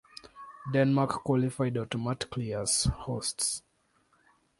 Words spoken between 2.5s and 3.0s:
as